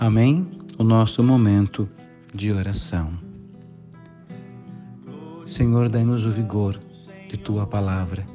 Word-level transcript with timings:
Amém? 0.00 0.48
O 0.78 0.82
nosso 0.82 1.22
momento 1.22 1.86
de 2.34 2.50
oração. 2.50 3.18
Senhor, 5.46 5.90
dai-nos 5.90 6.24
o 6.24 6.30
vigor 6.30 6.80
de 7.28 7.36
tua 7.36 7.66
palavra, 7.66 8.26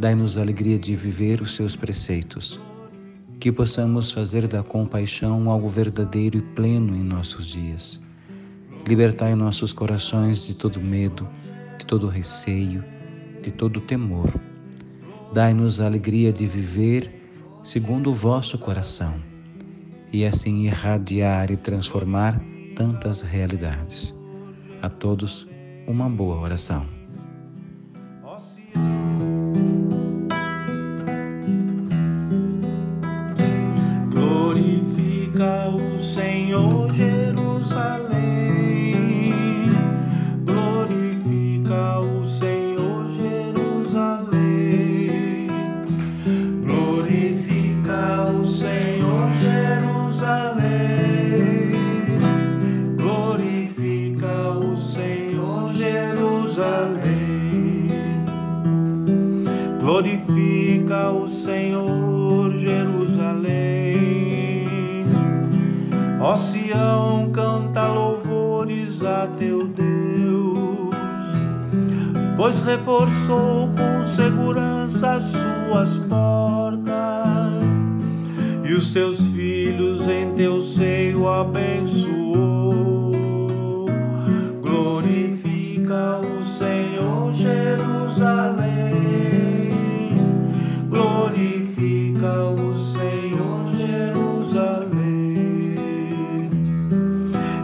dai-nos 0.00 0.38
a 0.38 0.40
alegria 0.40 0.78
de 0.78 0.96
viver 0.96 1.42
os 1.42 1.54
seus 1.54 1.76
preceitos, 1.76 2.58
que 3.38 3.52
possamos 3.52 4.10
fazer 4.10 4.48
da 4.48 4.62
compaixão 4.62 5.50
algo 5.50 5.68
verdadeiro 5.68 6.38
e 6.38 6.40
pleno 6.40 6.96
em 6.96 7.02
nossos 7.02 7.46
dias. 7.46 8.00
Libertai 8.88 9.34
nossos 9.34 9.70
corações 9.70 10.46
de 10.46 10.54
todo 10.54 10.80
medo, 10.80 11.28
de 11.78 11.84
todo 11.84 12.08
receio, 12.08 12.82
de 13.42 13.50
todo 13.50 13.82
temor. 13.82 14.32
Dai-nos 15.34 15.78
a 15.78 15.84
alegria 15.84 16.32
de 16.32 16.46
viver 16.46 17.60
segundo 17.62 18.12
o 18.12 18.14
vosso 18.14 18.56
coração 18.56 19.30
e 20.12 20.26
assim 20.26 20.66
irradiar 20.66 21.50
e 21.50 21.56
transformar 21.56 22.38
tantas 22.76 23.22
realidades. 23.22 24.14
A 24.82 24.88
todos, 24.88 25.48
uma 25.86 26.08
boa 26.08 26.38
oração. 26.40 26.86
Glorifica 34.10 35.70
o 35.70 35.98
Senhor 35.98 36.92
Jerusalém. 36.94 38.12
Glorifica 40.44 42.00
o 42.00 42.26
Senhor 42.26 43.10
Jerusalém. 43.10 44.32
Glorifica 46.66 47.61
Glorifica 59.82 61.10
o 61.10 61.26
Senhor 61.26 62.54
Jerusalém. 62.54 63.42
Ó 66.20 66.36
Sião, 66.36 67.32
canta 67.32 67.88
louvores 67.88 69.02
a 69.02 69.26
teu 69.26 69.66
Deus, 69.66 70.94
pois 72.36 72.60
reforçou 72.60 73.70
com 73.76 74.04
segurança 74.04 75.14
as 75.14 75.24
suas 75.24 75.98
portas 75.98 76.92
e 78.64 78.74
os 78.74 78.92
teus 78.92 79.31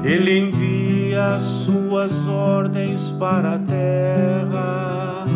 Ele 0.09 0.39
envia 0.39 1.37
as 1.37 1.43
suas 1.43 2.27
ordens 2.27 3.11
para 3.19 3.57
a 3.57 3.59
terra 3.59 5.27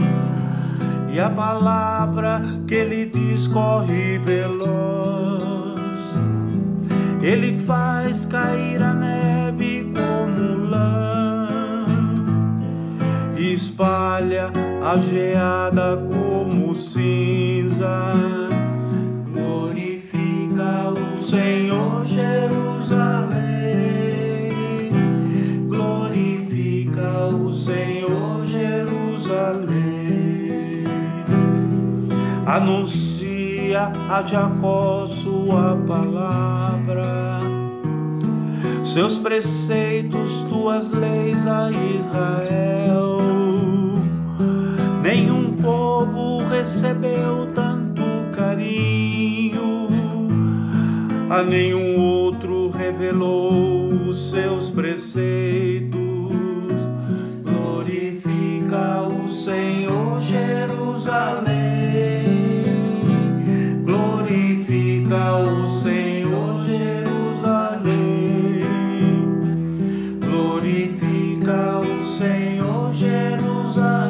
e 1.12 1.20
a 1.20 1.28
palavra 1.28 2.40
que 2.66 2.76
ele 2.76 3.04
diz 3.04 3.46
corre 3.48 4.18
veloz. 4.20 5.42
Ele 7.20 7.62
faz 7.66 8.24
cair 8.24 8.82
a 8.82 8.94
neve 8.94 9.92
como 9.94 10.70
lã 10.70 11.84
e 13.36 13.52
espalha 13.52 14.50
a 14.82 14.96
geada 14.96 15.98
como 16.10 16.74
cinza. 16.74 18.31
Anuncia 32.52 33.90
a 34.10 34.22
Jacó 34.22 35.06
sua 35.06 35.74
palavra, 35.86 37.40
seus 38.84 39.16
preceitos, 39.16 40.42
tuas 40.50 40.90
leis 40.90 41.46
a 41.46 41.70
Israel. 41.70 43.16
Nenhum 45.02 45.54
povo 45.54 46.46
recebeu 46.46 47.48
tanto 47.54 48.02
carinho, 48.36 49.88
a 51.30 51.42
nenhum 51.42 51.98
outro 51.98 52.70
revelou 52.70 54.10
os 54.10 54.28
seus 54.28 54.68
preceitos. 54.68 55.31
Jerusalém. 72.90 74.01